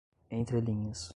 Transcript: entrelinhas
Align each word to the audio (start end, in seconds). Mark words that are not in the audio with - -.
entrelinhas 0.29 1.09